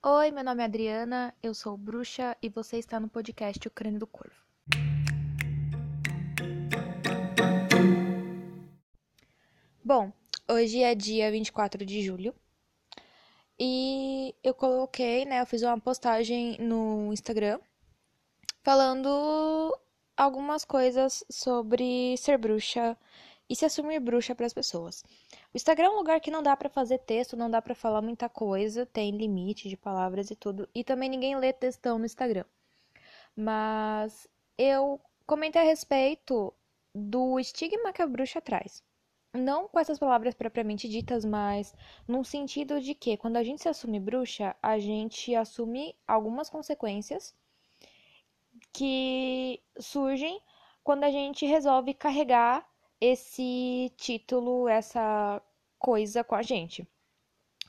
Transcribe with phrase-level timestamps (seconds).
[0.00, 3.98] Oi, meu nome é Adriana, eu sou bruxa e você está no podcast O Crânio
[3.98, 4.36] do Corvo.
[9.84, 10.12] Bom,
[10.48, 12.32] hoje é dia 24 de julho
[13.58, 17.58] e eu coloquei, né, eu fiz uma postagem no Instagram
[18.62, 19.76] falando
[20.16, 22.96] algumas coisas sobre ser bruxa
[23.50, 25.02] e se assumir bruxa para as pessoas.
[25.52, 28.02] O Instagram é um lugar que não dá para fazer texto, não dá para falar
[28.02, 32.44] muita coisa, tem limite de palavras e tudo, e também ninguém lê textão no Instagram.
[33.34, 36.52] Mas eu comentei a respeito
[36.94, 38.82] do estigma que a bruxa traz.
[39.32, 41.74] Não com essas palavras propriamente ditas, mas
[42.06, 47.34] no sentido de que quando a gente se assume bruxa, a gente assume algumas consequências
[48.72, 50.40] que surgem
[50.84, 52.67] quando a gente resolve carregar
[53.00, 55.42] esse título, essa
[55.78, 56.86] coisa com a gente.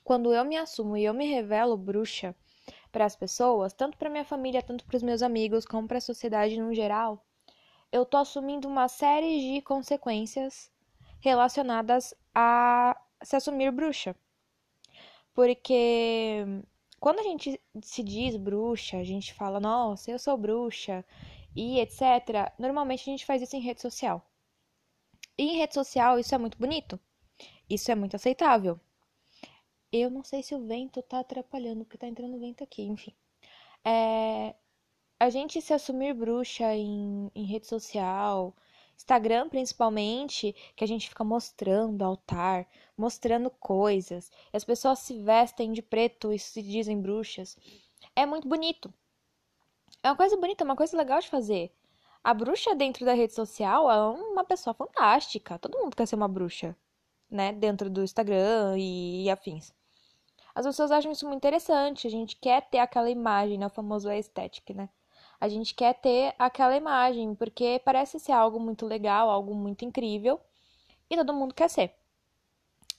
[0.03, 2.35] Quando eu me assumo e eu me revelo bruxa
[2.91, 6.01] para as pessoas, tanto para minha família, tanto para os meus amigos, como para a
[6.01, 7.23] sociedade no geral,
[7.91, 10.71] eu tô assumindo uma série de consequências
[11.19, 14.15] relacionadas a se assumir bruxa.
[15.33, 16.43] Porque
[16.99, 21.05] quando a gente se diz bruxa, a gente fala, nossa, eu sou bruxa
[21.55, 22.51] e etc.
[22.57, 24.25] Normalmente a gente faz isso em rede social.
[25.41, 26.99] Em rede social isso é muito bonito.
[27.69, 28.77] Isso é muito aceitável.
[29.89, 33.15] Eu não sei se o vento tá atrapalhando, porque tá entrando vento aqui, enfim.
[33.85, 34.53] É,
[35.17, 38.53] a gente se assumir bruxa em, em rede social,
[38.97, 45.71] Instagram principalmente, que a gente fica mostrando altar, mostrando coisas, e as pessoas se vestem
[45.71, 47.57] de preto e se dizem bruxas.
[48.13, 48.93] É muito bonito.
[50.03, 51.71] É uma coisa bonita, uma coisa legal de fazer.
[52.23, 55.57] A bruxa dentro da rede social é uma pessoa fantástica.
[55.57, 56.75] Todo mundo quer ser uma bruxa,
[57.29, 57.53] né?
[57.53, 59.73] Dentro do Instagram e, afins.
[60.53, 62.07] As pessoas acham isso muito interessante.
[62.07, 63.67] A gente quer ter aquela imagem, né?
[63.67, 64.89] O famoso estética, né?
[65.39, 70.39] A gente quer ter aquela imagem, porque parece ser algo muito legal, algo muito incrível,
[71.09, 71.95] e todo mundo quer ser.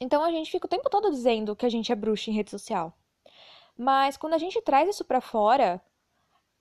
[0.00, 2.50] Então a gente fica o tempo todo dizendo que a gente é bruxa em rede
[2.50, 2.94] social.
[3.76, 5.82] Mas quando a gente traz isso para fora,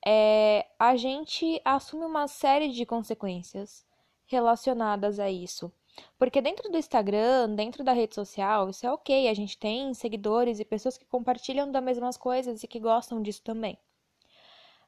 [0.05, 3.85] é, a gente assume uma série de consequências
[4.25, 5.71] relacionadas a isso.
[6.17, 10.59] Porque dentro do Instagram, dentro da rede social, isso é ok, a gente tem seguidores
[10.59, 13.77] e pessoas que compartilham das mesmas coisas e que gostam disso também.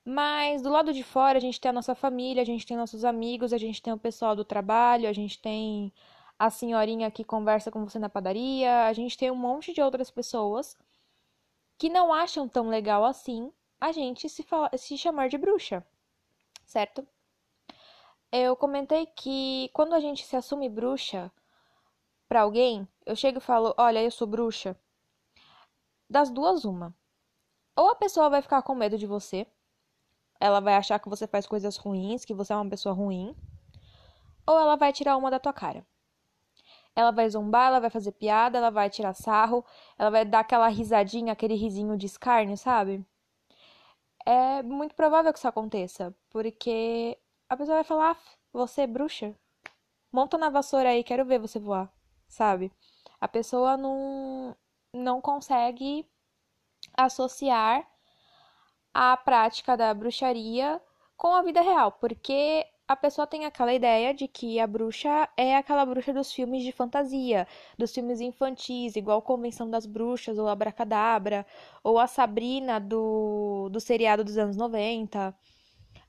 [0.05, 3.05] Mas do lado de fora, a gente tem a nossa família, a gente tem nossos
[3.05, 5.93] amigos, a gente tem o pessoal do trabalho, a gente tem
[6.39, 10.09] a senhorinha que conversa com você na padaria, a gente tem um monte de outras
[10.09, 10.75] pessoas
[11.77, 15.83] que não acham tão legal assim a gente se, fala, se chamar de bruxa,
[16.63, 17.05] certo?
[18.31, 21.31] Eu comentei que quando a gente se assume bruxa
[22.29, 24.77] para alguém, eu chego e falo: Olha, eu sou bruxa.
[26.07, 26.95] Das duas, uma.
[27.75, 29.47] Ou a pessoa vai ficar com medo de você,
[30.39, 33.35] ela vai achar que você faz coisas ruins, que você é uma pessoa ruim,
[34.45, 35.85] ou ela vai tirar uma da tua cara.
[36.95, 39.65] Ela vai zombar, ela vai fazer piada, ela vai tirar sarro,
[39.97, 43.05] ela vai dar aquela risadinha, aquele risinho de escárnio, sabe?
[44.25, 47.17] É muito provável que isso aconteça, porque
[47.49, 48.17] a pessoa vai falar: ah,
[48.53, 49.35] você é bruxa?
[50.11, 51.91] Monta na vassoura aí, quero ver você voar,
[52.27, 52.71] sabe?
[53.19, 54.55] A pessoa não,
[54.93, 56.05] não consegue
[56.97, 57.87] associar
[58.93, 60.81] a prática da bruxaria
[61.15, 65.55] com a vida real, porque a pessoa tem aquela ideia de que a bruxa é
[65.55, 67.47] aquela bruxa dos filmes de fantasia,
[67.77, 71.45] dos filmes infantis, igual Convenção das Bruxas, ou Abracadabra,
[71.83, 75.33] ou a Sabrina do, do seriado dos anos 90.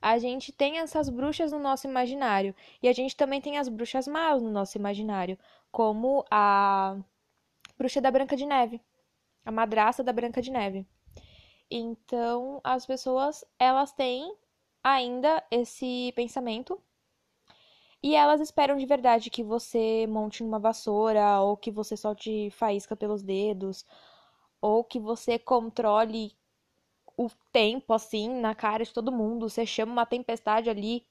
[0.01, 2.53] A gente tem essas bruxas no nosso imaginário.
[2.81, 5.39] E a gente também tem as bruxas más no nosso imaginário,
[5.71, 6.97] como a
[7.77, 8.81] bruxa da Branca de Neve,
[9.45, 10.85] a madraça da Branca de Neve.
[11.71, 14.35] Então, as pessoas, elas têm
[14.83, 16.79] ainda esse pensamento.
[18.01, 22.95] E elas esperam de verdade que você monte uma vassoura, ou que você solte faísca
[22.95, 23.85] pelos dedos,
[24.61, 26.35] ou que você controle
[27.17, 29.49] o tempo assim na cara de todo mundo.
[29.49, 31.05] Você chama uma tempestade ali,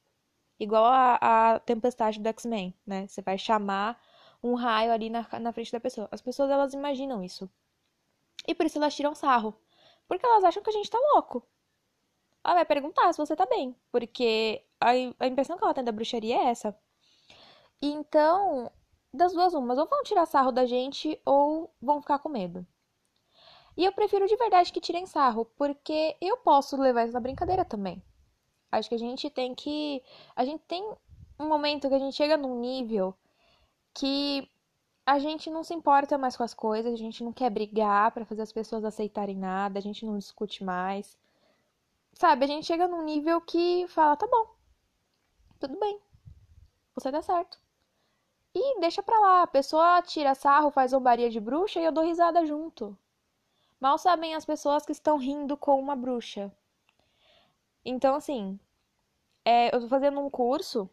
[0.60, 3.06] igual a, a tempestade do X-Men, né?
[3.06, 4.00] Você vai chamar
[4.42, 6.08] um raio ali na, na frente da pessoa.
[6.12, 7.50] As pessoas elas imaginam isso.
[8.46, 9.54] E por isso elas tiram sarro.
[10.08, 11.46] Porque elas acham que a gente tá louco
[12.44, 14.90] ela vai perguntar se você tá bem, porque a,
[15.20, 16.76] a impressão que ela tem da bruxaria é essa.
[17.80, 18.70] Então,
[19.12, 22.66] das duas umas, ou vão tirar sarro da gente ou vão ficar com medo.
[23.76, 27.64] E eu prefiro de verdade que tirem sarro, porque eu posso levar isso na brincadeira
[27.64, 28.02] também.
[28.70, 30.02] Acho que a gente tem que.
[30.36, 30.82] A gente tem
[31.38, 33.14] um momento que a gente chega num nível
[33.94, 34.48] que
[35.04, 38.24] a gente não se importa mais com as coisas, a gente não quer brigar para
[38.24, 41.18] fazer as pessoas aceitarem nada, a gente não discute mais.
[42.14, 44.54] Sabe, a gente chega num nível que fala, tá bom,
[45.58, 46.00] tudo bem,
[46.94, 47.58] você tá certo.
[48.54, 52.04] E deixa pra lá, a pessoa tira sarro, faz zombaria de bruxa e eu dou
[52.04, 52.96] risada junto.
[53.80, 56.52] Mal sabem as pessoas que estão rindo com uma bruxa.
[57.84, 58.58] Então, assim,
[59.44, 60.88] é, eu tô fazendo um curso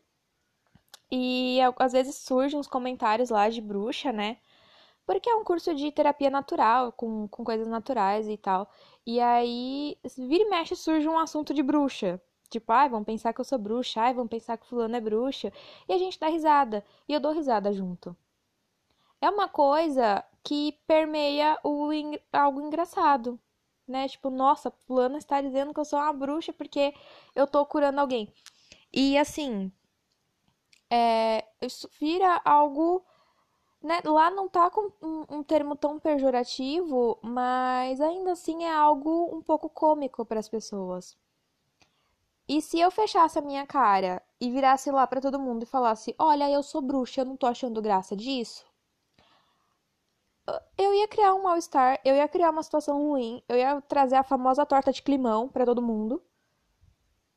[1.12, 4.38] e às vezes surgem uns comentários lá de bruxa, né?
[5.06, 8.70] Porque é um curso de terapia natural, com, com coisas naturais e tal.
[9.10, 12.22] E aí, vira e mexe, surge um assunto de bruxa.
[12.48, 15.52] Tipo, ai, vão pensar que eu sou bruxa, ai, vão pensar que fulano é bruxa.
[15.88, 16.86] E a gente dá risada.
[17.08, 18.16] E eu dou risada junto.
[19.20, 21.90] É uma coisa que permeia o,
[22.32, 23.40] algo engraçado,
[23.88, 24.08] né?
[24.08, 26.94] Tipo, nossa, fulano está dizendo que eu sou uma bruxa porque
[27.36, 28.32] eu tô curando alguém.
[28.94, 29.72] E assim,
[30.88, 33.04] é, isso vira algo.
[33.82, 34.02] Né?
[34.04, 39.42] Lá não tá com um, um termo tão pejorativo, mas ainda assim é algo um
[39.42, 41.18] pouco cômico para as pessoas.
[42.48, 46.16] E se eu fechasse a minha cara e virasse lá para todo mundo e falasse:
[46.20, 48.66] Olha, eu sou bruxa, eu não tô achando graça disso.
[50.78, 54.24] Eu ia criar um mal-estar, eu ia criar uma situação ruim, eu ia trazer a
[54.24, 56.22] famosa torta de climão para todo mundo.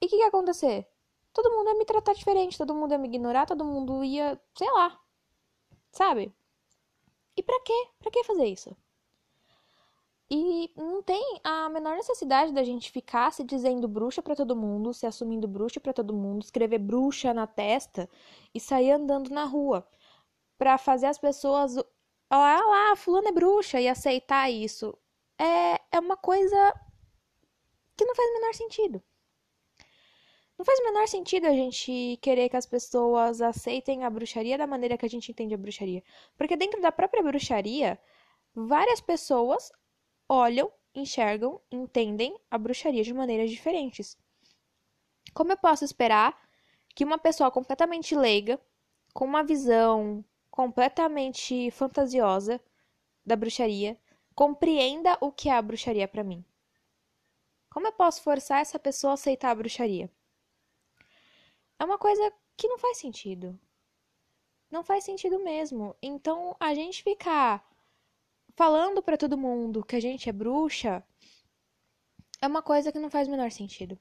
[0.00, 0.88] E o que, que ia acontecer?
[1.32, 4.70] todo mundo ia me tratar diferente, todo mundo ia me ignorar, todo mundo ia, sei
[4.70, 4.98] lá.
[5.92, 6.32] Sabe?
[7.36, 7.88] E pra quê?
[8.00, 8.76] Pra que fazer isso?
[10.30, 14.94] E não tem a menor necessidade da gente ficar se dizendo bruxa para todo mundo,
[14.94, 18.08] se assumindo bruxa para todo mundo, escrever bruxa na testa
[18.54, 19.86] e sair andando na rua
[20.56, 21.76] para fazer as pessoas
[22.30, 24.96] olha lá, fulano é bruxa e aceitar isso.
[25.38, 26.74] É, é uma coisa
[27.96, 29.02] que não faz o menor sentido.
[30.62, 34.64] Não faz o menor sentido a gente querer que as pessoas aceitem a bruxaria da
[34.64, 36.04] maneira que a gente entende a bruxaria.
[36.38, 37.98] Porque dentro da própria bruxaria,
[38.54, 39.72] várias pessoas
[40.28, 44.16] olham, enxergam, entendem a bruxaria de maneiras diferentes.
[45.34, 46.40] Como eu posso esperar
[46.94, 48.56] que uma pessoa completamente leiga,
[49.12, 52.60] com uma visão completamente fantasiosa
[53.26, 53.98] da bruxaria,
[54.32, 56.44] compreenda o que é a bruxaria para mim?
[57.68, 60.08] Como eu posso forçar essa pessoa a aceitar a bruxaria?
[61.82, 63.58] É uma coisa que não faz sentido.
[64.70, 65.96] Não faz sentido mesmo.
[66.00, 67.68] Então, a gente ficar
[68.54, 71.04] falando para todo mundo que a gente é bruxa
[72.40, 73.98] é uma coisa que não faz o menor sentido.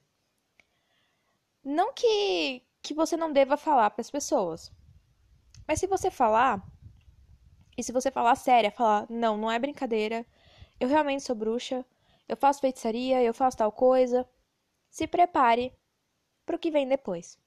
[1.63, 4.71] Não que que você não deva falar para as pessoas.
[5.67, 6.63] Mas se você falar,
[7.75, 10.23] e se você falar séria, falar, não, não é brincadeira,
[10.79, 11.83] eu realmente sou bruxa,
[12.29, 14.29] eu faço feitiçaria, eu faço tal coisa,
[14.87, 15.73] se prepare
[16.45, 17.41] para o que vem depois.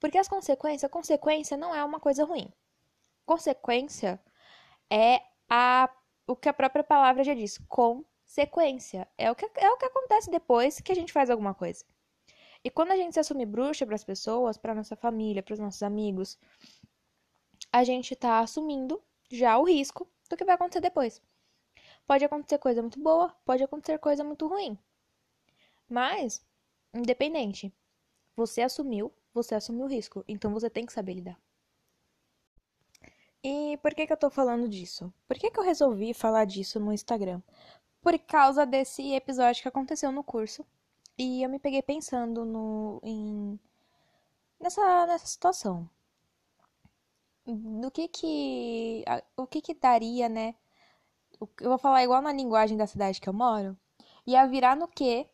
[0.00, 2.52] Porque as consequências, consequência não é uma coisa ruim.
[3.26, 4.20] Consequência
[4.90, 5.90] é a,
[6.26, 9.08] o que a própria palavra já diz, consequência.
[9.18, 11.84] É o, que, é o que acontece depois que a gente faz alguma coisa.
[12.64, 15.60] E quando a gente se assume bruxa para as pessoas, para nossa família, para os
[15.60, 16.38] nossos amigos,
[17.72, 21.22] a gente está assumindo já o risco do que vai acontecer depois.
[22.06, 24.78] Pode acontecer coisa muito boa, pode acontecer coisa muito ruim.
[25.88, 26.44] Mas,
[26.94, 27.72] independente,
[28.34, 29.12] você assumiu
[29.42, 31.38] você assume o risco, então você tem que saber lidar.
[33.42, 35.12] E por que, que eu tô falando disso?
[35.26, 37.40] Por que, que eu resolvi falar disso no Instagram?
[38.02, 40.66] Por causa desse episódio que aconteceu no curso.
[41.16, 43.58] E eu me peguei pensando no, em,
[44.60, 45.88] nessa, nessa situação.
[47.46, 49.04] Do que que.
[49.36, 50.54] O que que daria, né?
[51.40, 53.76] Eu vou falar igual na linguagem da cidade que eu moro.
[54.26, 55.28] Ia virar no que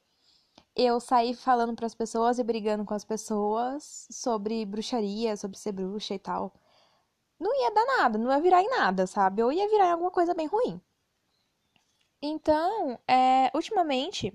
[0.77, 5.73] eu saí falando para as pessoas e brigando com as pessoas sobre bruxaria, sobre ser
[5.73, 6.53] bruxa e tal.
[7.39, 9.43] Não ia dar nada, não ia virar em nada, sabe?
[9.43, 10.81] Ou ia virar em alguma coisa bem ruim.
[12.23, 14.33] Então, é, ultimamente,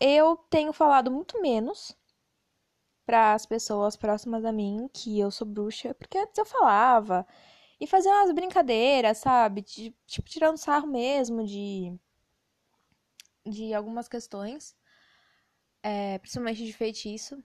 [0.00, 1.96] eu tenho falado muito menos
[3.06, 7.26] para as pessoas próximas a mim que eu sou bruxa, porque antes eu falava
[7.80, 9.62] e fazia umas brincadeiras, sabe?
[9.62, 11.98] Tipo, tirando sarro mesmo de
[13.46, 14.76] de algumas questões,
[15.82, 17.42] é, principalmente de feitiço.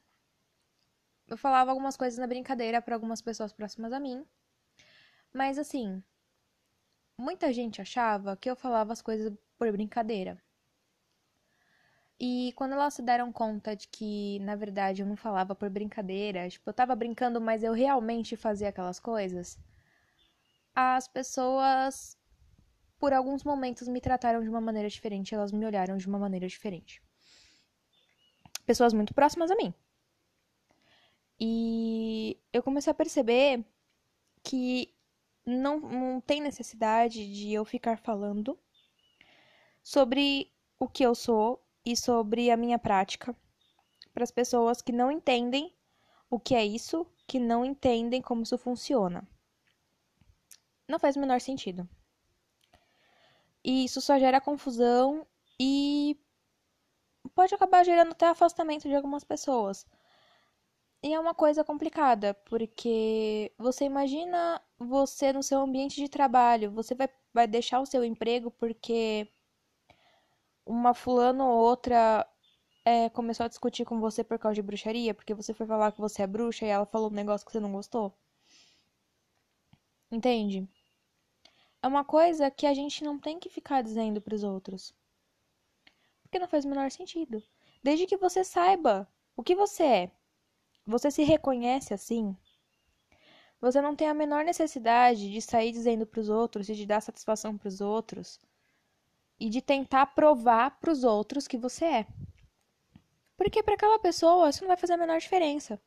[1.27, 4.25] Eu falava algumas coisas na brincadeira para algumas pessoas próximas a mim,
[5.33, 6.03] mas assim,
[7.17, 10.41] muita gente achava que eu falava as coisas por brincadeira.
[12.19, 16.47] E quando elas se deram conta de que, na verdade, eu não falava por brincadeira,
[16.49, 19.57] tipo, eu tava brincando, mas eu realmente fazia aquelas coisas,
[20.75, 22.17] as pessoas
[23.01, 26.47] por alguns momentos me trataram de uma maneira diferente, elas me olharam de uma maneira
[26.47, 27.01] diferente.
[28.63, 29.73] Pessoas muito próximas a mim.
[31.39, 33.65] E eu comecei a perceber
[34.43, 34.93] que
[35.43, 38.55] não, não tem necessidade de eu ficar falando
[39.81, 43.35] sobre o que eu sou e sobre a minha prática
[44.13, 45.73] para as pessoas que não entendem
[46.29, 49.27] o que é isso, que não entendem como isso funciona.
[50.87, 51.89] Não faz o menor sentido.
[53.63, 55.25] E isso só gera confusão
[55.59, 56.17] e
[57.35, 59.85] pode acabar gerando até afastamento de algumas pessoas.
[61.03, 66.93] E é uma coisa complicada, porque você imagina você no seu ambiente de trabalho, você
[66.95, 69.27] vai, vai deixar o seu emprego porque
[70.65, 72.27] uma fulana ou outra
[72.85, 76.01] é, começou a discutir com você por causa de bruxaria, porque você foi falar que
[76.01, 78.15] você é bruxa e ela falou um negócio que você não gostou.
[80.11, 80.69] Entende?
[81.83, 84.93] É uma coisa que a gente não tem que ficar dizendo para os outros.
[86.21, 87.43] Porque não faz o menor sentido.
[87.83, 90.11] Desde que você saiba o que você é,
[90.85, 92.37] você se reconhece assim,
[93.59, 97.01] você não tem a menor necessidade de sair dizendo para os outros e de dar
[97.01, 98.39] satisfação para os outros
[99.39, 102.07] e de tentar provar para os outros que você é.
[103.35, 105.81] Porque para aquela pessoa isso não vai fazer a menor diferença.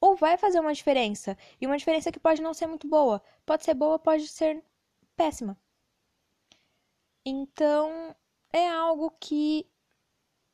[0.00, 3.22] Ou vai fazer uma diferença, e uma diferença que pode não ser muito boa.
[3.46, 4.64] Pode ser boa, pode ser
[5.18, 5.58] péssima.
[7.26, 8.14] Então,
[8.52, 9.68] é algo que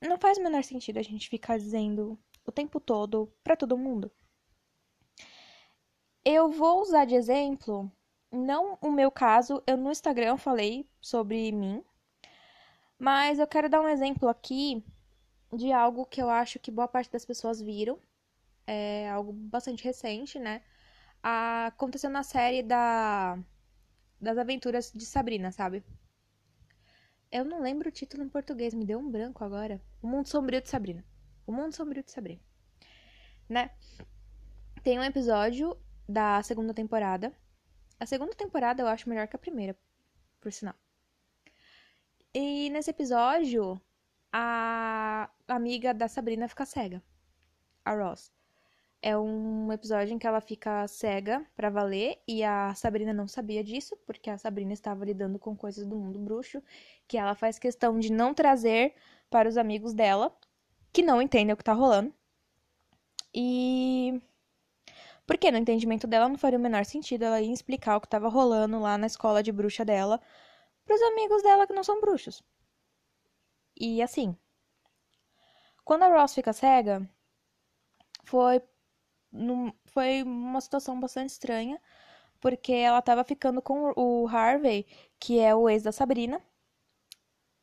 [0.00, 4.10] não faz o menor sentido a gente ficar dizendo o tempo todo para todo mundo.
[6.24, 7.92] Eu vou usar de exemplo,
[8.32, 11.84] não o meu caso, eu no Instagram falei sobre mim,
[12.98, 14.82] mas eu quero dar um exemplo aqui
[15.52, 17.98] de algo que eu acho que boa parte das pessoas viram.
[18.66, 20.62] É algo bastante recente, né?
[21.22, 23.38] Aconteceu na série da
[24.20, 25.84] das aventuras de Sabrina, sabe?
[27.30, 29.80] Eu não lembro o título em português, me deu um branco agora.
[30.00, 31.04] O Mundo Sombrio de Sabrina.
[31.46, 32.40] O Mundo Sombrio de Sabrina.
[33.48, 33.70] Né?
[34.82, 35.76] Tem um episódio
[36.08, 37.32] da segunda temporada.
[37.98, 39.76] A segunda temporada eu acho melhor que a primeira,
[40.40, 40.74] por sinal.
[42.32, 43.80] E nesse episódio,
[44.32, 47.02] a amiga da Sabrina fica cega,
[47.84, 48.32] a Ross.
[49.06, 53.62] É um episódio em que ela fica cega para valer e a Sabrina não sabia
[53.62, 56.62] disso, porque a Sabrina estava lidando com coisas do mundo bruxo
[57.06, 58.94] que ela faz questão de não trazer
[59.28, 60.34] para os amigos dela,
[60.90, 62.14] que não entendem o que tá rolando.
[63.34, 64.22] E
[65.26, 68.30] porque no entendimento dela não faria o menor sentido ela ir explicar o que estava
[68.30, 70.18] rolando lá na escola de bruxa dela
[70.86, 72.42] para os amigos dela que não são bruxos.
[73.78, 74.34] E assim,
[75.84, 77.06] quando a Ross fica cega,
[78.24, 78.62] foi,
[79.34, 81.80] num, foi uma situação bastante estranha,
[82.40, 84.86] porque ela estava ficando com o Harvey,
[85.18, 86.40] que é o ex da Sabrina,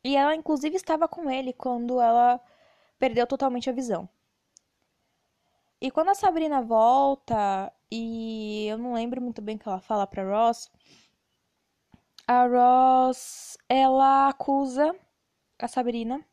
[0.04, 2.40] e ela inclusive estava com ele quando ela
[2.98, 4.08] perdeu totalmente a visão.
[5.80, 10.06] E quando a Sabrina volta, e eu não lembro muito bem o que ela fala
[10.06, 10.70] para Ross,
[12.26, 14.94] a Ross, ela acusa
[15.58, 16.24] a Sabrina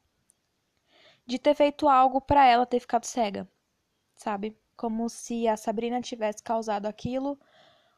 [1.25, 3.47] de ter feito algo para ela ter ficado cega,
[4.15, 4.55] sabe?
[4.79, 7.37] Como se a Sabrina tivesse causado aquilo,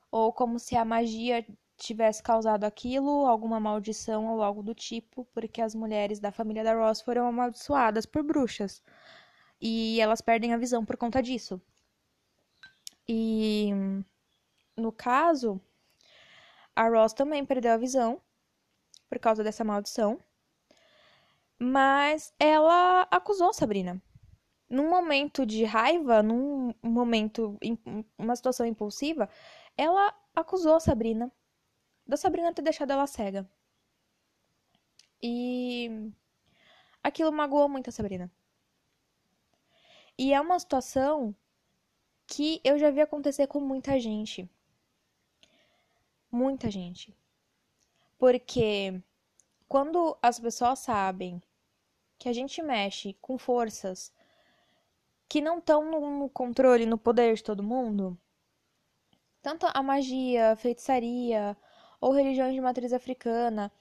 [0.09, 1.45] ou como se a magia
[1.77, 6.73] tivesse causado aquilo, alguma maldição ou algo do tipo, porque as mulheres da família da
[6.73, 8.81] Ross foram amaldiçoadas por bruxas.
[9.61, 11.61] E elas perdem a visão por conta disso.
[13.07, 13.69] E
[14.75, 15.61] no caso,
[16.75, 18.19] a Ross também perdeu a visão
[19.07, 20.19] por causa dessa maldição.
[21.59, 24.01] Mas ela acusou Sabrina.
[24.71, 27.59] Num momento de raiva, num momento,
[28.17, 29.29] uma situação impulsiva,
[29.77, 31.31] ela acusou a Sabrina
[32.11, 33.49] da Sabrina ter deixado ela cega.
[35.23, 36.11] E
[37.01, 38.29] aquilo magoou muito a Sabrina.
[40.17, 41.33] E é uma situação
[42.27, 44.49] que eu já vi acontecer com muita gente.
[46.29, 47.15] Muita gente.
[48.17, 49.01] Porque
[49.69, 51.41] quando as pessoas sabem
[52.19, 54.13] que a gente mexe com forças
[55.31, 58.19] que não estão no controle, no poder de todo mundo,
[59.41, 61.55] tanto a magia, feitiçaria
[62.01, 63.71] ou religiões de matriz africana,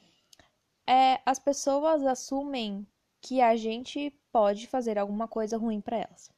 [0.86, 2.86] é, as pessoas assumem
[3.20, 6.30] que a gente pode fazer alguma coisa ruim para elas.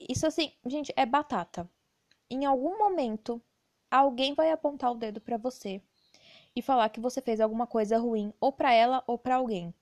[0.00, 1.70] Isso assim, gente, é batata.
[2.28, 3.40] Em algum momento,
[3.88, 5.80] alguém vai apontar o dedo para você
[6.56, 9.72] e falar que você fez alguma coisa ruim ou para ela ou para alguém.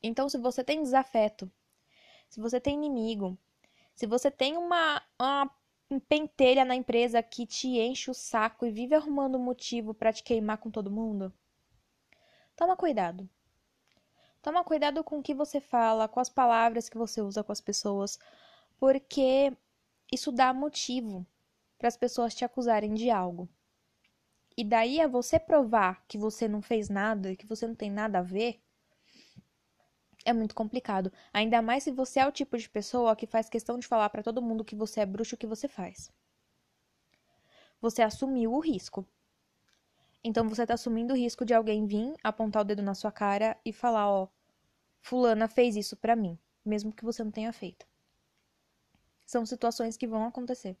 [0.00, 1.50] Então, se você tem desafeto,
[2.34, 3.38] se você tem inimigo,
[3.94, 5.48] se você tem uma, uma
[6.08, 10.58] pentelha na empresa que te enche o saco e vive arrumando motivo para te queimar
[10.58, 11.32] com todo mundo,
[12.56, 13.30] toma cuidado.
[14.42, 17.60] Toma cuidado com o que você fala, com as palavras que você usa com as
[17.60, 18.18] pessoas,
[18.80, 19.56] porque
[20.10, 21.24] isso dá motivo
[21.78, 23.48] para as pessoas te acusarem de algo.
[24.56, 28.18] E daí a você provar que você não fez nada, que você não tem nada
[28.18, 28.60] a ver,
[30.24, 31.12] é muito complicado.
[31.32, 34.22] Ainda mais se você é o tipo de pessoa que faz questão de falar para
[34.22, 36.10] todo mundo que você é bruxo o que você faz.
[37.80, 39.06] Você assumiu o risco.
[40.22, 43.56] Então você tá assumindo o risco de alguém vir apontar o dedo na sua cara
[43.64, 44.28] e falar, ó,
[45.00, 47.86] fulana fez isso para mim, mesmo que você não tenha feito.
[49.26, 50.76] São situações que vão acontecer.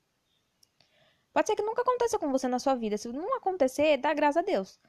[1.32, 2.96] Pode ser que nunca aconteça com você na sua vida.
[2.96, 4.80] Se não acontecer, dá graças a Deus.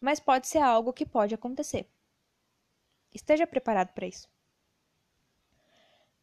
[0.00, 1.88] Mas pode ser algo que pode acontecer.
[3.16, 4.28] Esteja preparado para isso.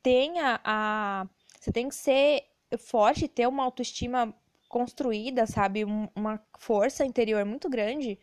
[0.04, 1.28] Tenha a.
[1.60, 2.46] Você tem que ser
[2.78, 4.34] forte, ter uma autoestima
[4.70, 5.84] construída, sabe?
[6.16, 8.20] Uma força interior muito grande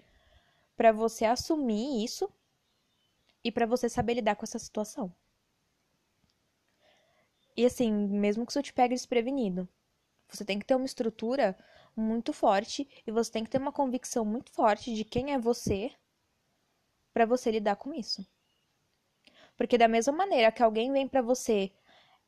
[0.76, 2.32] para você assumir isso
[3.42, 5.12] e para você saber lidar com essa situação.
[7.56, 9.68] E assim, mesmo que isso te pegue desprevenido,
[10.28, 11.58] você tem que ter uma estrutura
[11.96, 15.90] muito forte e você tem que ter uma convicção muito forte de quem é você
[17.12, 18.24] para você lidar com isso.
[19.60, 21.70] Porque da mesma maneira que alguém vem para você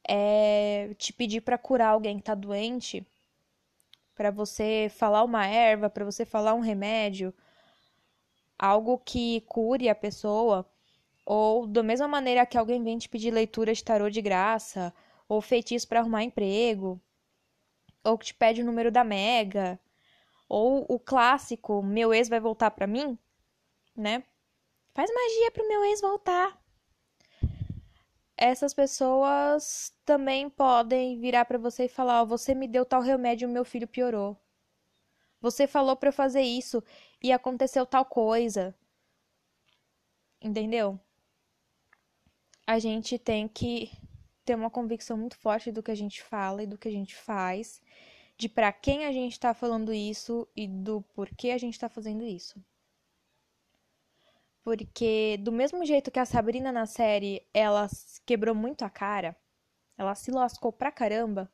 [0.06, 3.06] é, te pedir para curar alguém que tá doente,
[4.14, 7.32] para você falar uma erva, para você falar um remédio,
[8.58, 10.70] algo que cure a pessoa,
[11.24, 14.92] ou da mesma maneira que alguém vem te pedir leitura de tarô de graça,
[15.26, 17.00] ou feitiço para arrumar emprego,
[18.04, 19.80] ou que te pede o número da mega,
[20.50, 23.18] ou o clássico, meu ex vai voltar para mim,
[23.96, 24.22] né?
[24.92, 26.61] Faz magia pro meu ex voltar.
[28.44, 33.48] Essas pessoas também podem virar para você e falar: oh, "Você me deu tal remédio,
[33.48, 34.36] meu filho piorou.
[35.40, 36.82] Você falou para eu fazer isso
[37.22, 38.74] e aconteceu tal coisa."
[40.40, 40.98] Entendeu?
[42.66, 43.92] A gente tem que
[44.44, 47.14] ter uma convicção muito forte do que a gente fala e do que a gente
[47.14, 47.80] faz,
[48.36, 52.24] de para quem a gente está falando isso e do porquê a gente está fazendo
[52.24, 52.60] isso.
[54.62, 57.88] Porque do mesmo jeito que a Sabrina na série, ela
[58.24, 59.36] quebrou muito a cara,
[59.98, 61.50] ela se lascou pra caramba,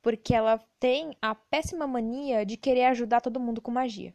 [0.00, 4.14] porque ela tem a péssima mania de querer ajudar todo mundo com magia.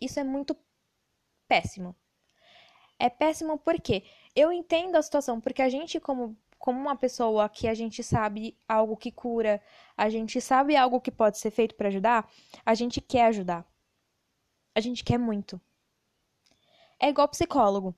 [0.00, 0.56] Isso é muito
[1.48, 1.94] péssimo.
[2.98, 4.04] É péssimo porque
[4.34, 8.56] eu entendo a situação, porque a gente, como, como uma pessoa que a gente sabe
[8.66, 9.60] algo que cura,
[9.96, 12.30] a gente sabe algo que pode ser feito para ajudar,
[12.64, 13.66] a gente quer ajudar.
[14.74, 15.60] A gente quer muito.
[17.00, 17.94] É igual psicólogo.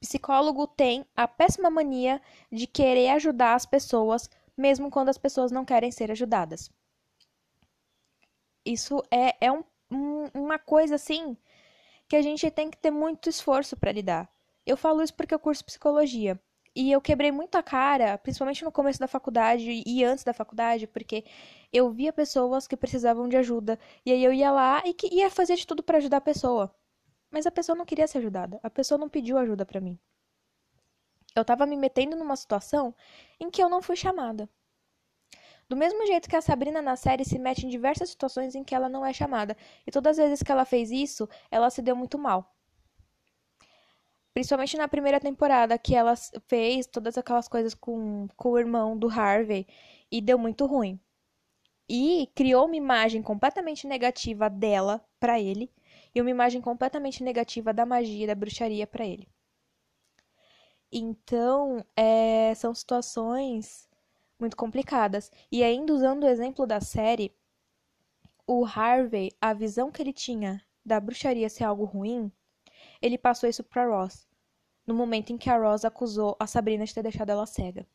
[0.00, 5.64] Psicólogo tem a péssima mania de querer ajudar as pessoas, mesmo quando as pessoas não
[5.64, 6.70] querem ser ajudadas.
[8.64, 11.36] Isso é, é um, um, uma coisa assim
[12.08, 14.30] que a gente tem que ter muito esforço para lidar.
[14.66, 16.40] Eu falo isso porque eu curso psicologia.
[16.74, 20.86] E eu quebrei muito a cara, principalmente no começo da faculdade e antes da faculdade,
[20.86, 21.24] porque
[21.72, 23.78] eu via pessoas que precisavam de ajuda.
[24.06, 26.74] E aí eu ia lá e que ia fazer de tudo para ajudar a pessoa.
[27.30, 28.58] Mas a pessoa não queria ser ajudada.
[28.62, 29.98] A pessoa não pediu ajuda para mim.
[31.34, 32.94] Eu tava me metendo numa situação
[33.38, 34.48] em que eu não fui chamada.
[35.68, 38.74] Do mesmo jeito que a Sabrina na série se mete em diversas situações em que
[38.74, 39.56] ela não é chamada.
[39.86, 42.52] E todas as vezes que ela fez isso, ela se deu muito mal.
[44.34, 46.14] Principalmente na primeira temporada, que ela
[46.48, 49.66] fez todas aquelas coisas com, com o irmão do Harvey
[50.10, 50.98] e deu muito ruim.
[51.88, 55.72] E criou uma imagem completamente negativa dela para ele
[56.14, 59.28] e uma imagem completamente negativa da magia e da bruxaria para ele.
[60.92, 63.88] Então, é, são situações
[64.38, 65.30] muito complicadas.
[65.52, 67.32] E ainda usando o exemplo da série,
[68.46, 72.32] o Harvey, a visão que ele tinha da bruxaria ser algo ruim,
[73.00, 74.26] ele passou isso para Ross,
[74.86, 77.86] no momento em que a Ross acusou a Sabrina de ter deixado ela cega.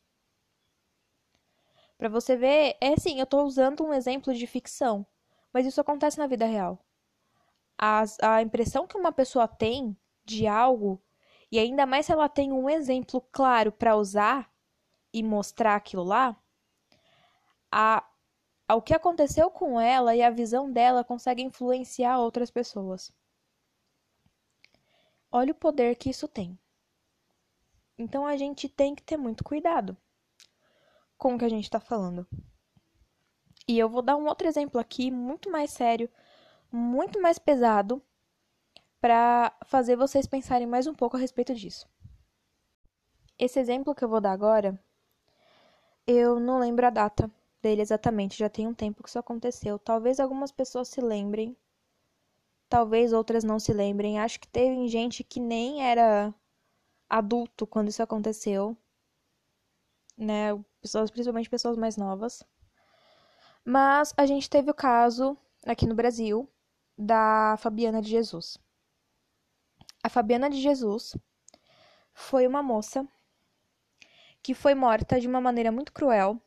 [1.98, 5.06] Para você ver, é assim, eu estou usando um exemplo de ficção,
[5.52, 6.85] mas isso acontece na vida real.
[7.78, 11.02] A, a impressão que uma pessoa tem de algo,
[11.50, 14.50] e ainda mais se ela tem um exemplo claro para usar
[15.12, 16.36] e mostrar aquilo lá,
[17.70, 18.04] a,
[18.72, 23.12] o que aconteceu com ela e a visão dela consegue influenciar outras pessoas.
[25.30, 26.58] Olha o poder que isso tem.
[27.98, 29.96] Então a gente tem que ter muito cuidado
[31.16, 32.26] com o que a gente está falando.
[33.68, 36.10] E eu vou dar um outro exemplo aqui, muito mais sério,
[36.76, 38.02] muito mais pesado,
[39.00, 41.88] para fazer vocês pensarem mais um pouco a respeito disso.
[43.38, 44.78] Esse exemplo que eu vou dar agora,
[46.06, 47.30] eu não lembro a data
[47.62, 49.78] dele exatamente, já tem um tempo que isso aconteceu.
[49.78, 51.56] Talvez algumas pessoas se lembrem,
[52.68, 54.18] talvez outras não se lembrem.
[54.18, 56.34] Acho que teve gente que nem era
[57.08, 58.76] adulto quando isso aconteceu,
[60.16, 60.48] né?
[60.80, 62.42] Pessoas, principalmente pessoas mais novas.
[63.64, 66.48] Mas a gente teve o caso aqui no Brasil
[66.96, 68.58] da Fabiana de Jesus.
[70.02, 71.16] A Fabiana de Jesus
[72.12, 73.06] foi uma moça
[74.42, 76.40] que foi morta de uma maneira muito cruel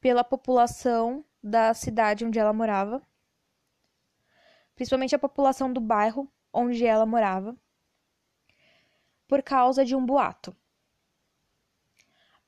[0.00, 3.00] pela população da cidade onde ela morava,
[4.74, 7.56] principalmente a população do bairro onde ela morava,
[9.28, 10.54] por causa de um boato.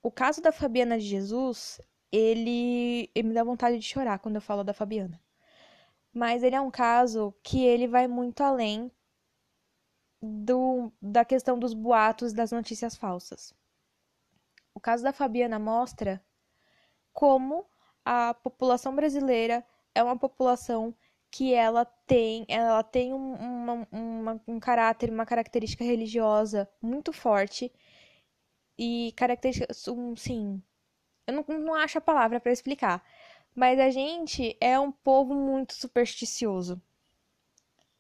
[0.03, 1.81] O caso da Fabiana de Jesus,
[2.13, 5.24] ele, ele me dá vontade de chorar quando eu falo da Fabiana.
[6.15, 8.91] Mas ele é um caso que ele vai muito além
[10.23, 13.53] do, da questão dos boatos das notícias falsas.
[14.73, 16.25] O caso da Fabiana mostra
[17.13, 17.67] como
[18.05, 20.95] a população brasileira é uma população
[21.31, 27.73] que ela tem, ela tem um, uma, uma, um caráter, uma característica religiosa muito forte
[28.79, 30.63] e características, um, sim,
[31.27, 33.03] eu não, não acho a palavra para explicar,
[33.55, 36.81] mas a gente é um povo muito supersticioso.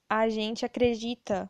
[0.09, 1.49] A gente acredita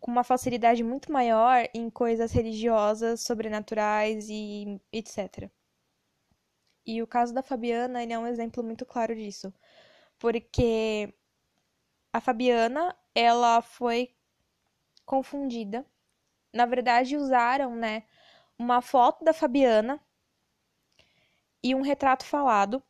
[0.00, 5.50] com uma facilidade muito maior em coisas religiosas, sobrenaturais e etc.
[6.86, 9.52] E o caso da Fabiana, é um exemplo muito claro disso.
[10.18, 11.12] Porque
[12.12, 14.14] a Fabiana, ela foi
[15.04, 15.84] confundida.
[16.52, 18.04] Na verdade, usaram, né,
[18.58, 20.00] uma foto da Fabiana
[21.64, 22.82] e um retrato falado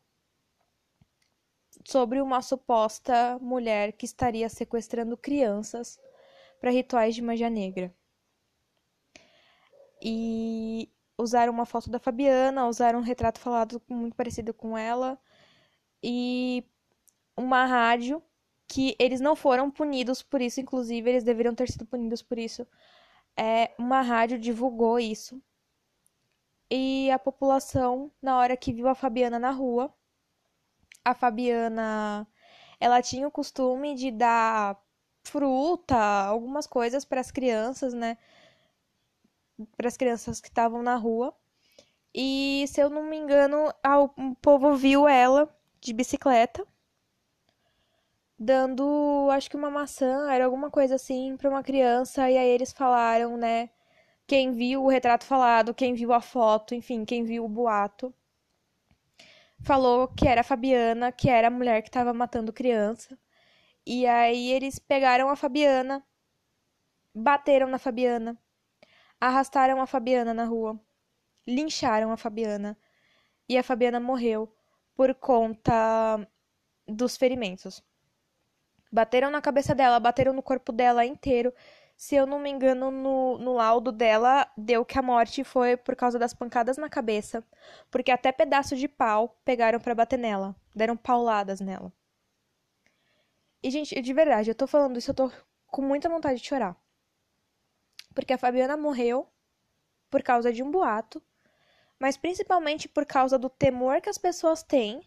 [1.85, 5.97] sobre uma suposta mulher que estaria sequestrando crianças
[6.59, 7.95] para rituais de magia negra.
[10.03, 15.17] E usaram uma foto da Fabiana, usaram um retrato falado muito parecido com ela
[16.03, 16.65] e
[17.37, 18.21] uma rádio
[18.67, 22.67] que eles não foram punidos por isso, inclusive eles deveriam ter sido punidos por isso.
[23.37, 25.41] É, uma rádio divulgou isso.
[26.69, 29.93] E a população, na hora que viu a Fabiana na rua,
[31.03, 32.27] a Fabiana,
[32.79, 34.79] ela tinha o costume de dar
[35.23, 38.17] fruta, algumas coisas para as crianças, né?
[39.77, 41.33] para as crianças que estavam na rua.
[42.13, 46.65] E se eu não me engano, o povo viu ela de bicicleta
[48.37, 52.71] dando, acho que uma maçã, era alguma coisa assim para uma criança e aí eles
[52.73, 53.69] falaram, né?
[54.27, 58.13] Quem viu o retrato falado, quem viu a foto, enfim, quem viu o boato,
[59.61, 63.17] falou que era a Fabiana, que era a mulher que estava matando criança.
[63.85, 66.03] E aí eles pegaram a Fabiana,
[67.13, 68.37] bateram na Fabiana,
[69.19, 70.79] arrastaram a Fabiana na rua,
[71.47, 72.77] lincharam a Fabiana
[73.47, 74.53] e a Fabiana morreu
[74.95, 76.27] por conta
[76.87, 77.83] dos ferimentos.
[78.91, 81.53] Bateram na cabeça dela, bateram no corpo dela inteiro.
[81.95, 85.95] Se eu não me engano, no, no laudo dela, deu que a morte foi por
[85.95, 87.43] causa das pancadas na cabeça,
[87.89, 91.91] porque até pedaço de pau pegaram para bater nela, deram pauladas nela.
[93.63, 95.31] E, gente, de verdade, eu tô falando isso, eu tô
[95.67, 96.77] com muita vontade de chorar
[98.15, 99.27] porque a Fabiana morreu
[100.09, 101.21] por causa de um boato,
[101.99, 105.01] mas principalmente por causa do temor que as pessoas têm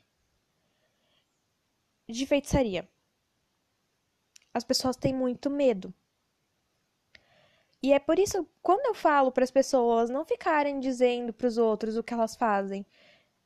[2.07, 2.87] de feitiçaria.
[4.53, 5.93] As pessoas têm muito medo.
[7.83, 11.59] E é por isso, quando eu falo para as pessoas não ficarem dizendo para os
[11.59, 12.85] outros o que elas fazem,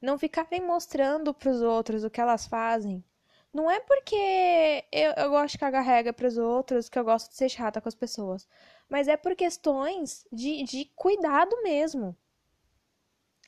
[0.00, 3.04] não ficarem mostrando para os outros o que elas fazem,
[3.52, 7.30] não é porque eu, eu gosto de cagar regra para os outros que eu gosto
[7.30, 8.48] de ser chata com as pessoas
[8.92, 12.14] mas é por questões de, de cuidado mesmo.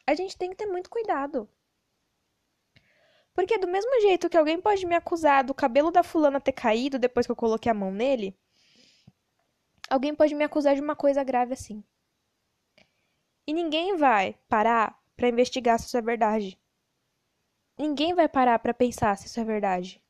[0.06, 1.46] A gente tem que ter muito cuidado.
[3.34, 6.98] Porque do mesmo jeito que alguém pode me acusar do cabelo da fulana ter caído
[6.98, 8.34] depois que eu coloquei a mão nele,
[9.88, 11.84] alguém pode me acusar de uma coisa grave assim.
[13.46, 16.58] E ninguém vai parar para investigar se isso é verdade.
[17.76, 20.02] Ninguém vai parar para pensar se isso é verdade.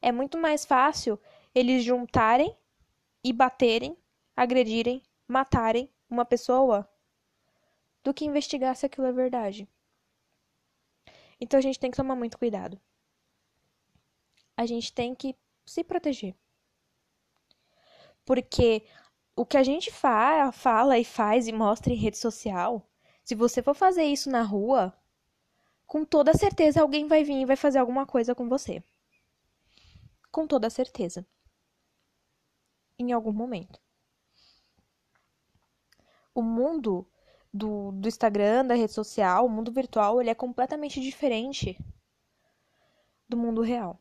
[0.00, 1.20] É muito mais fácil
[1.54, 2.56] eles juntarem
[3.22, 3.96] e baterem,
[4.36, 6.88] agredirem, matarem uma pessoa
[8.02, 9.68] do que investigar se aquilo é verdade.
[11.40, 12.80] Então a gente tem que tomar muito cuidado.
[14.56, 16.34] A gente tem que se proteger.
[18.24, 18.86] Porque
[19.36, 22.88] o que a gente fa fala e faz e mostra em rede social,
[23.24, 24.92] se você for fazer isso na rua,
[25.86, 28.82] com toda certeza alguém vai vir e vai fazer alguma coisa com você.
[30.30, 31.26] Com toda certeza
[32.98, 33.80] em algum momento.
[36.34, 37.06] O mundo
[37.52, 41.78] do, do Instagram, da rede social, o mundo virtual, ele é completamente diferente
[43.28, 44.00] do mundo real.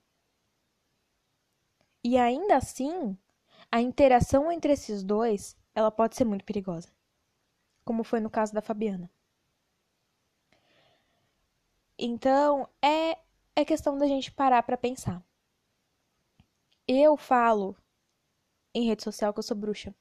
[2.03, 3.17] E ainda assim,
[3.73, 6.93] a interação entre esses dois, ela pode ser muito perigosa.
[7.83, 9.09] Como foi no caso da Fabiana.
[11.97, 13.17] Então, é,
[13.55, 15.25] é questão da gente parar pra pensar.
[16.87, 17.75] Eu falo
[18.75, 19.95] em rede social que eu sou bruxa.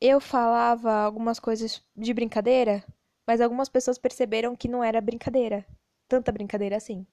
[0.00, 2.84] Eu falava algumas coisas de brincadeira,
[3.24, 5.64] mas algumas pessoas perceberam que não era brincadeira.
[6.08, 7.06] Tanta brincadeira assim.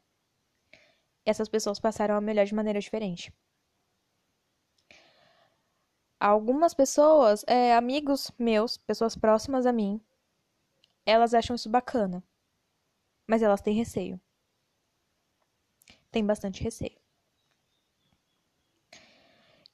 [1.24, 3.32] Essas pessoas passaram a melhor de maneira diferente.
[6.20, 10.02] Algumas pessoas, é, amigos meus, pessoas próximas a mim,
[11.06, 12.24] elas acham isso bacana.
[13.28, 14.20] Mas elas têm receio.
[16.12, 16.98] Tem bastante receio.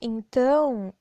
[0.02, 0.94] Então,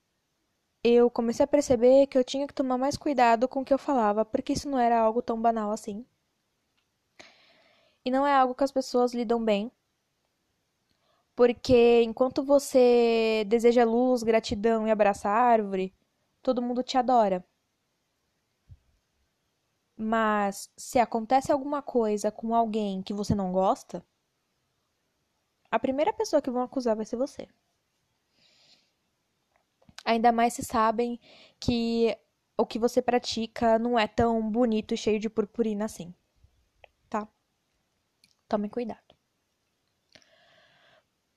[0.84, 3.78] eu comecei a perceber que eu tinha que tomar mais cuidado com o que eu
[3.78, 6.06] falava, porque isso não era algo tão banal assim.
[8.04, 9.70] E não é algo que as pessoas lidam bem.
[11.34, 15.94] Porque enquanto você deseja luz, gratidão e abraça a árvore,
[16.42, 17.44] todo mundo te adora.
[19.96, 24.04] Mas se acontece alguma coisa com alguém que você não gosta,
[25.70, 27.48] a primeira pessoa que vão acusar vai ser você.
[30.04, 31.18] Ainda mais se sabem
[31.58, 32.16] que
[32.56, 36.14] o que você pratica não é tão bonito e cheio de purpurina assim.
[37.08, 37.26] Tá?
[38.48, 39.11] Tome cuidado.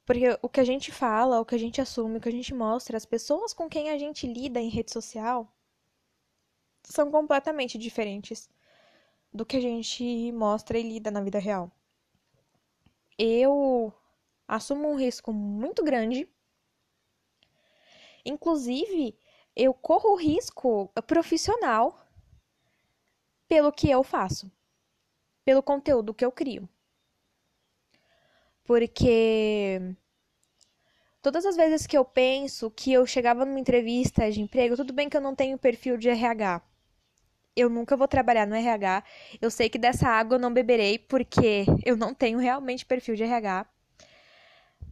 [0.06, 2.54] Porque o que a gente fala, o que a gente assume, o que a gente
[2.54, 5.52] mostra, as pessoas com quem a gente lida em rede social
[6.84, 8.50] são completamente diferentes
[9.34, 11.72] do que a gente mostra e lida na vida real.
[13.18, 13.92] Eu
[14.48, 16.30] assumo um risco muito grande
[18.26, 19.16] Inclusive,
[19.56, 22.04] eu corro risco profissional
[23.48, 24.52] pelo que eu faço,
[25.46, 26.68] pelo conteúdo que eu crio.
[28.66, 29.80] Porque
[31.22, 35.08] todas as vezes que eu penso que eu chegava numa entrevista de emprego, tudo bem
[35.08, 36.62] que eu não tenho perfil de RH.
[37.56, 39.04] Eu nunca vou trabalhar no RH.
[39.42, 43.24] Eu sei que dessa água eu não beberei porque eu não tenho realmente perfil de
[43.24, 43.68] RH.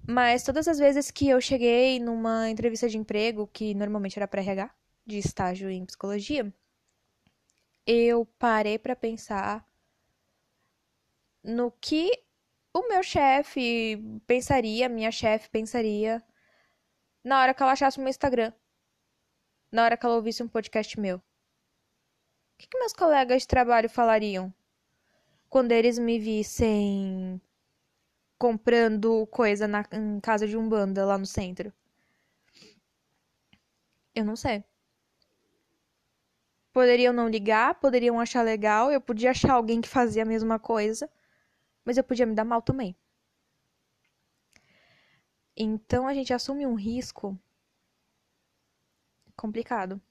[0.08, 4.42] Mas todas as vezes que eu cheguei numa entrevista de emprego, que normalmente era para
[4.42, 4.70] RH,
[5.06, 6.54] de estágio em psicologia,
[7.88, 9.66] eu parei para pensar
[11.44, 12.12] no que
[12.74, 16.24] o meu chefe pensaria, minha chefe pensaria,
[17.24, 18.52] na hora que ela achasse o meu Instagram,
[19.72, 21.18] na hora que ela ouvisse um podcast meu.
[21.18, 21.22] O
[22.58, 24.54] que, que meus colegas de trabalho falariam
[25.50, 27.40] quando eles me vissem
[28.40, 31.72] comprando coisa na em casa de Umbanda lá no centro?
[34.16, 34.64] Eu não sei.
[36.72, 41.10] Poderiam não ligar, poderiam achar legal, eu podia achar alguém que fazia a mesma coisa,
[41.86, 42.96] mas eu podia me dar mal também.
[45.56, 47.38] Então a gente assume um risco
[49.36, 50.02] complicado.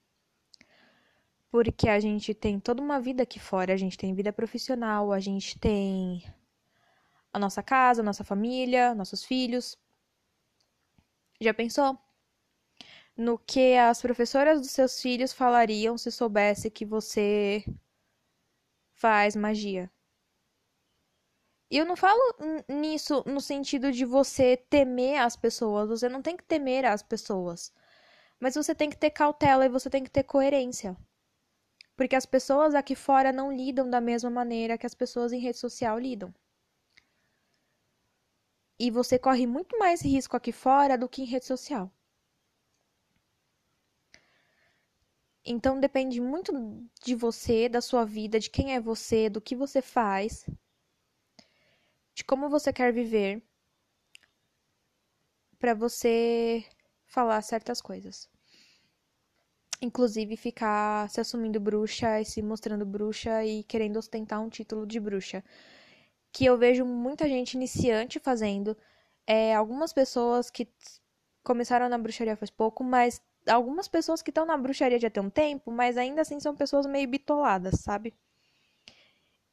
[1.49, 5.19] Porque a gente tem toda uma vida aqui fora, a gente tem vida profissional, a
[5.19, 6.23] gente tem
[7.31, 9.77] a nossa casa, a nossa família, nossos filhos.
[11.39, 11.97] Já pensou?
[13.15, 17.63] No que as professoras dos seus filhos falariam se soubesse que você
[18.93, 19.91] faz magia?
[21.75, 22.21] Eu não falo
[22.69, 27.73] nisso no sentido de você temer as pessoas, você não tem que temer as pessoas.
[28.39, 30.95] Mas você tem que ter cautela e você tem que ter coerência.
[31.95, 35.57] Porque as pessoas aqui fora não lidam da mesma maneira que as pessoas em rede
[35.57, 36.31] social lidam.
[38.79, 41.91] E você corre muito mais risco aqui fora do que em rede social.
[45.43, 46.53] Então depende muito
[47.03, 50.45] de você, da sua vida, de quem é você, do que você faz,
[52.13, 53.41] de como você quer viver,
[55.59, 56.65] para você
[57.05, 58.29] falar certas coisas.
[59.81, 64.99] Inclusive ficar se assumindo bruxa e se mostrando bruxa e querendo ostentar um título de
[64.99, 65.43] bruxa
[66.33, 68.75] que eu vejo muita gente iniciante fazendo.
[69.27, 70.67] É, algumas pessoas que
[71.43, 75.29] começaram na bruxaria faz pouco, mas algumas pessoas que estão na bruxaria já tem um
[75.29, 78.13] tempo, mas ainda assim são pessoas meio bitoladas, sabe?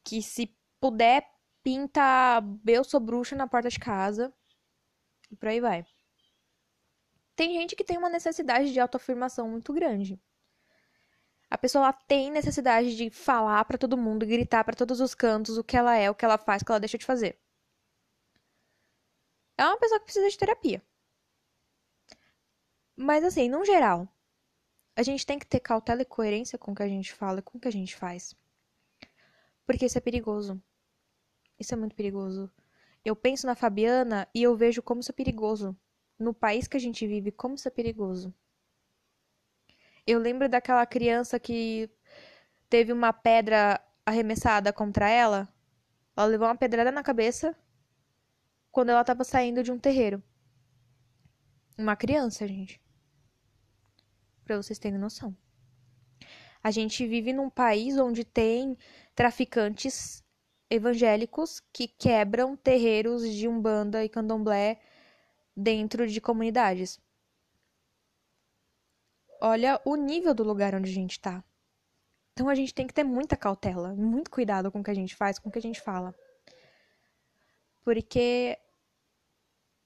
[0.03, 1.23] Que se puder,
[1.63, 4.33] pinta eu sou bruxa na porta de casa.
[5.29, 5.85] E por aí vai.
[7.35, 10.21] Tem gente que tem uma necessidade de autoafirmação muito grande.
[11.49, 15.63] A pessoa tem necessidade de falar para todo mundo, gritar para todos os cantos o
[15.63, 17.37] que ela é, o que ela faz, o que ela deixa de fazer.
[19.57, 20.81] É uma pessoa que precisa de terapia.
[22.95, 24.07] Mas assim, no geral,
[24.95, 27.41] a gente tem que ter cautela e coerência com o que a gente fala e
[27.41, 28.35] com o que a gente faz.
[29.65, 30.61] Porque isso é perigoso.
[31.61, 32.51] Isso é muito perigoso.
[33.05, 35.77] Eu penso na Fabiana e eu vejo como isso é perigoso.
[36.17, 38.33] No país que a gente vive, como isso é perigoso.
[40.07, 41.87] Eu lembro daquela criança que
[42.67, 45.47] teve uma pedra arremessada contra ela.
[46.17, 47.55] Ela levou uma pedrada na cabeça
[48.71, 50.23] quando ela tava saindo de um terreiro.
[51.77, 52.81] Uma criança, gente.
[54.43, 55.37] Pra vocês terem noção.
[56.63, 58.75] A gente vive num país onde tem
[59.13, 60.23] traficantes
[60.71, 64.79] evangélicos que quebram terreiros de umbanda e candomblé
[65.55, 66.97] dentro de comunidades.
[69.41, 71.43] Olha o nível do lugar onde a gente tá.
[72.31, 75.13] Então a gente tem que ter muita cautela, muito cuidado com o que a gente
[75.13, 76.15] faz, com o que a gente fala.
[77.83, 78.57] Porque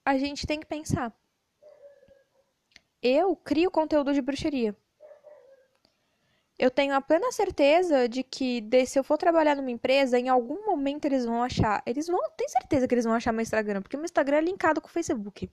[0.05, 1.11] a gente tem que pensar.
[3.01, 4.75] Eu crio conteúdo de bruxaria.
[6.57, 10.29] Eu tenho a plena certeza de que de, se eu for trabalhar numa empresa, em
[10.29, 11.83] algum momento eles vão achar.
[11.85, 12.19] Eles vão.
[12.37, 14.91] Tem certeza que eles vão achar meu Instagram, porque meu Instagram é linkado com o
[14.91, 15.51] Facebook.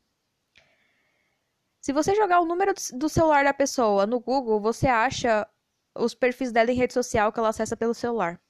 [1.80, 5.48] Se você jogar o número do celular da pessoa no Google, você acha
[5.94, 8.40] os perfis dela em rede social que ela acessa pelo celular.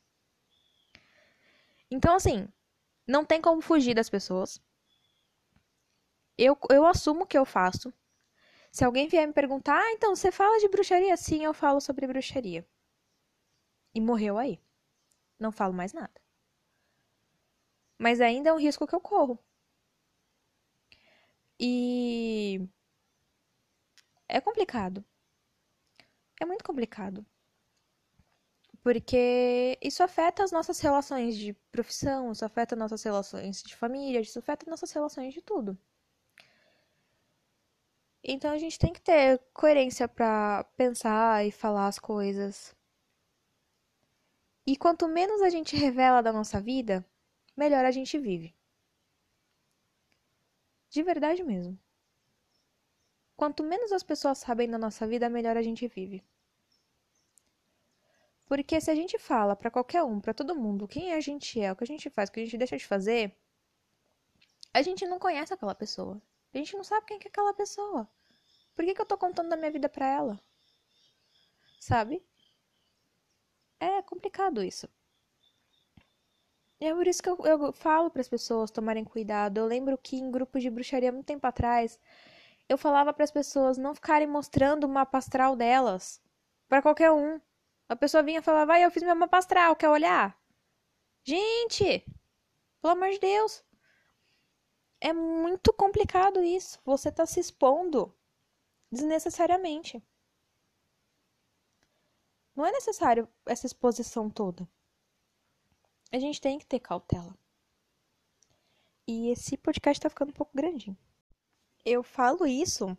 [1.90, 2.46] Então, assim,
[3.06, 4.60] não tem como fugir das pessoas.
[6.36, 7.92] Eu, eu assumo que eu faço.
[8.72, 11.16] Se alguém vier me perguntar, ah, então você fala de bruxaria?
[11.16, 12.66] Sim, eu falo sobre bruxaria.
[13.94, 14.60] E morreu aí.
[15.38, 16.20] Não falo mais nada.
[17.98, 19.38] Mas ainda é um risco que eu corro.
[21.58, 22.68] E
[24.28, 25.04] é complicado.
[26.38, 27.24] É muito complicado.
[28.82, 34.38] Porque isso afeta as nossas relações de profissão, isso afeta nossas relações de família, isso
[34.38, 35.76] afeta nossas relações de tudo.
[38.24, 42.74] Então a gente tem que ter coerência para pensar e falar as coisas.
[44.64, 47.04] E quanto menos a gente revela da nossa vida,
[47.56, 48.54] melhor a gente vive.
[50.88, 51.76] De verdade mesmo.
[53.36, 56.22] Quanto menos as pessoas sabem da nossa vida, melhor a gente vive.
[58.46, 61.72] Porque se a gente fala para qualquer um, para todo mundo, quem a gente é,
[61.72, 63.34] o que a gente faz, o que a gente deixa de fazer,
[64.72, 66.22] a gente não conhece aquela pessoa.
[66.54, 68.08] A gente não sabe quem é aquela pessoa.
[68.74, 70.40] Por que, que eu tô contando da minha vida pra ela?
[71.80, 72.22] Sabe?
[73.80, 74.88] É complicado isso.
[76.80, 79.58] E é por isso que eu, eu falo para as pessoas tomarem cuidado.
[79.58, 81.98] Eu lembro que em grupos de bruxaria, muito tempo atrás,
[82.68, 86.20] eu falava para as pessoas não ficarem mostrando o mapa astral delas
[86.68, 87.40] para qualquer um.
[87.88, 90.36] A pessoa vinha e falava, vai, eu fiz meu mapa astral, quer olhar?
[91.24, 92.04] Gente,
[92.80, 93.64] pelo amor de Deus.
[95.02, 96.80] É muito complicado isso.
[96.84, 98.14] Você tá se expondo
[98.90, 100.02] desnecessariamente.
[102.54, 104.68] Não é necessário essa exposição toda.
[106.10, 107.36] A gente tem que ter cautela.
[109.06, 110.96] E esse podcast tá ficando um pouco grandinho
[111.84, 112.96] eu falo isso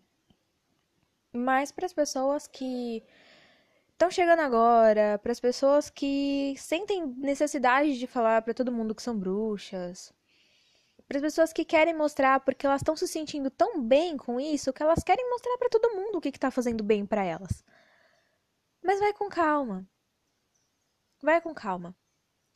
[1.32, 3.04] mais para as pessoas que
[3.92, 9.02] estão chegando agora, para as pessoas que sentem necessidade de falar para todo mundo que
[9.02, 10.13] são bruxas,
[11.08, 14.74] para as pessoas que querem mostrar porque elas estão se sentindo tão bem com isso
[14.74, 17.63] que elas querem mostrar para todo mundo o que está fazendo bem para elas.
[18.82, 19.88] Mas vai com calma.
[21.22, 21.96] Vai com calma.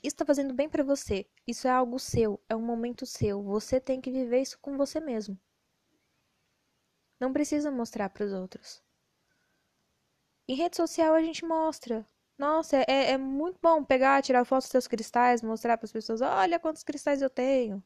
[0.04, 1.26] Isso está fazendo bem para você.
[1.46, 3.42] Isso é algo seu, é um momento seu.
[3.44, 5.40] Você tem que viver isso com você mesmo.
[7.20, 8.84] Não precisa mostrar para os outros.
[10.48, 12.08] Em rede social a gente mostra.
[12.38, 16.22] Nossa, é, é muito bom pegar, tirar fotos dos seus cristais, mostrar para as pessoas:
[16.22, 17.84] olha quantos cristais eu tenho.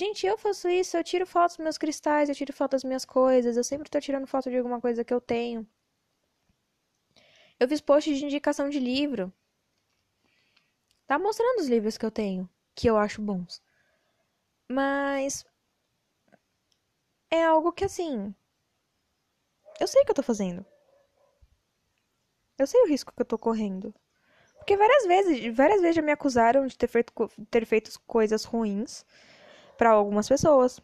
[0.00, 3.04] Gente, eu faço isso, eu tiro fotos dos meus cristais, eu tiro fotos das minhas
[3.04, 5.68] coisas, eu sempre tô tirando foto de alguma coisa que eu tenho.
[7.58, 9.30] Eu fiz post de indicação de livro.
[11.06, 13.62] Tá mostrando os livros que eu tenho, que eu acho bons.
[14.66, 15.44] Mas
[17.30, 18.34] é algo que assim.
[19.78, 20.64] Eu sei o que eu tô fazendo.
[22.58, 23.94] Eu sei o risco que eu tô correndo.
[24.56, 27.12] Porque várias vezes, várias vezes já me acusaram de ter feito,
[27.50, 29.04] ter feito coisas ruins
[29.80, 30.78] para algumas pessoas.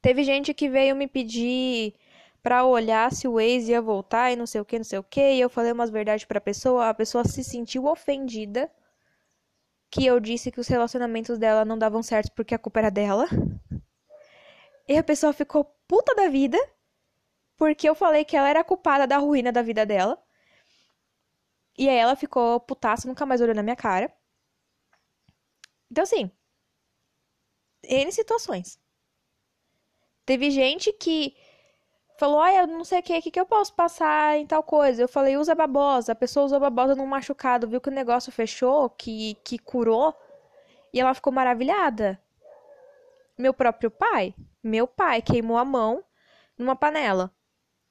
[0.00, 1.94] Teve gente que veio me pedir
[2.42, 5.02] para olhar se o ex ia voltar e não sei o que, não sei o
[5.02, 8.72] que, e eu falei umas verdades pra pessoa, a pessoa se sentiu ofendida
[9.90, 13.26] que eu disse que os relacionamentos dela não davam certo porque a culpa era dela.
[14.88, 16.58] E a pessoa ficou puta da vida,
[17.58, 20.18] porque eu falei que ela era culpada da ruína da vida dela.
[21.76, 24.10] E aí ela ficou putaça, nunca mais olhou na minha cara.
[25.90, 26.30] Então, assim,
[27.84, 28.78] N situações.
[30.24, 31.36] Teve gente que
[32.18, 35.02] falou, ah, eu não sei o que, o que, eu posso passar em tal coisa.
[35.02, 36.12] Eu falei, usa babosa.
[36.12, 40.14] A pessoa usou babosa num machucado, viu que o negócio fechou, que, que curou,
[40.92, 42.20] e ela ficou maravilhada.
[43.36, 46.04] Meu próprio pai meu pai queimou a mão
[46.56, 47.34] numa panela.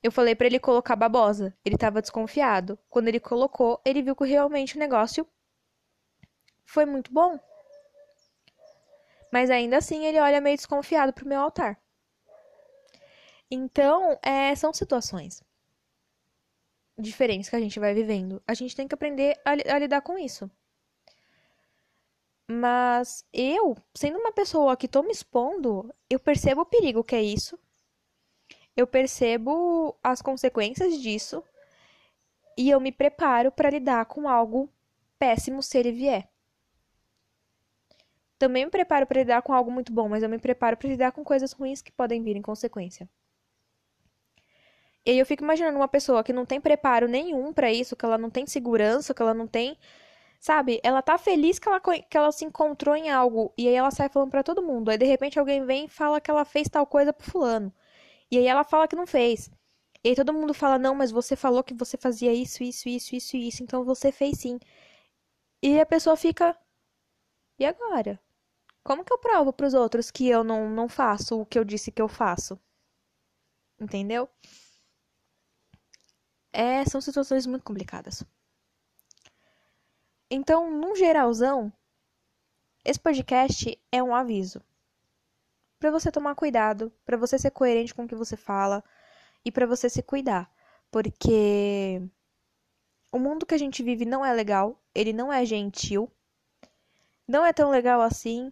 [0.02, 1.54] Eu falei para ele colocar babosa.
[1.66, 2.80] Ele estava desconfiado.
[2.89, 5.28] Quando ele colocou, ele viu que realmente o negócio
[6.66, 7.38] foi muito bom.
[9.32, 11.79] Mas ainda assim ele olha meio desconfiado pro meu altar.
[13.49, 15.43] Então, é, são situações
[16.97, 18.41] diferentes que a gente vai vivendo.
[18.47, 20.49] A gente tem que aprender a, a lidar com isso.
[22.49, 27.21] Mas eu, sendo uma pessoa que tô me expondo, eu percebo o perigo que é
[27.21, 27.57] isso.
[28.75, 31.43] Eu percebo as consequências disso.
[32.57, 34.69] E eu me preparo para lidar com algo
[35.17, 36.29] péssimo se ele vier.
[38.42, 41.12] Também me preparo para lidar com algo muito bom, mas eu me preparo para lidar
[41.12, 43.08] com coisas ruins que podem vir em consequência.
[45.06, 48.04] E aí eu fico imaginando uma pessoa que não tem preparo nenhum para isso, que
[48.04, 49.78] ela não tem segurança, que ela não tem,
[50.39, 50.82] sabe?
[50.84, 54.10] Ela tá feliz que ela, que ela se encontrou em algo e aí ela sai
[54.10, 54.89] falando para todo mundo.
[54.92, 57.74] Aí de repente alguém vem e fala que ela fez tal coisa pro fulano.
[58.32, 59.52] E aí ela fala que não fez.
[60.04, 63.16] E aí todo mundo fala: "Não, mas você falou que você fazia isso, isso, isso,
[63.16, 64.60] isso isso, então você fez sim".
[65.64, 66.56] E a pessoa fica:
[67.58, 68.20] "E agora?
[68.84, 71.91] Como que eu provo pros outros que eu não não faço o que eu disse
[71.91, 72.59] que eu faço?"
[73.79, 74.29] Entendeu?
[76.53, 78.23] É, são situações muito complicadas.
[80.29, 81.71] Então, num geralzão,
[82.86, 84.61] esse podcast é um aviso
[85.82, 88.84] para você tomar cuidado, para você ser coerente com o que você fala
[89.43, 90.49] e para você se cuidar,
[90.91, 91.99] porque
[93.11, 96.09] o mundo que a gente vive não é legal, ele não é gentil,
[97.27, 98.51] não é tão legal assim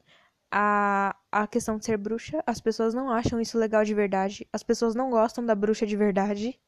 [0.51, 2.43] a, a questão de ser bruxa.
[2.45, 5.95] As pessoas não acham isso legal de verdade, as pessoas não gostam da bruxa de
[5.95, 6.59] verdade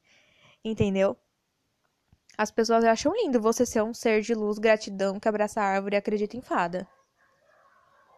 [0.64, 1.18] entendeu?
[2.38, 5.96] As pessoas acham lindo você ser um ser de luz, gratidão, que abraça a árvore
[5.96, 6.88] e acredita em fada.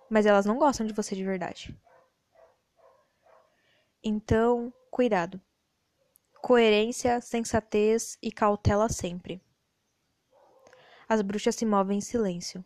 [0.09, 1.77] Mas elas não gostam de você de verdade.
[4.03, 5.41] Então, cuidado.
[6.41, 9.41] Coerência, sensatez e cautela sempre.
[11.07, 12.63] As bruxas se movem em silêncio.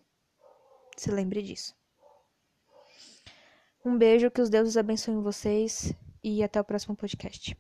[0.96, 1.77] Se lembre disso.
[3.88, 7.56] Um beijo, que os deuses abençoem vocês e até o próximo podcast.